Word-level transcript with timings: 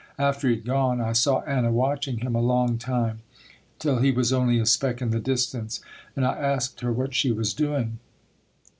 After 0.17 0.49
he 0.49 0.55
had 0.55 0.65
gone 0.65 0.99
I 0.99 1.11
saw 1.11 1.41
Anna 1.41 1.71
watching 1.71 2.21
him 2.21 2.33
a 2.35 2.41
long 2.41 2.79
time 2.79 3.19
till 3.77 3.99
he 3.99 4.09
was 4.09 4.33
only 4.33 4.57
a 4.57 4.65
speck 4.65 4.99
in 4.99 5.11
the 5.11 5.19
distance 5.19 5.79
and 6.15 6.25
I 6.25 6.33
asked 6.39 6.81
her 6.81 6.91
what 6.91 7.13
she 7.13 7.31
was 7.31 7.53
doing. 7.53 7.99